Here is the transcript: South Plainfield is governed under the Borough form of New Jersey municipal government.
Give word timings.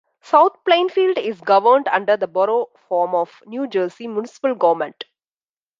South 0.23 0.53
Plainfield 0.65 1.19
is 1.19 1.39
governed 1.41 1.87
under 1.89 2.17
the 2.17 2.25
Borough 2.25 2.71
form 2.89 3.13
of 3.13 3.43
New 3.45 3.67
Jersey 3.67 4.07
municipal 4.07 4.55
government. 4.55 5.03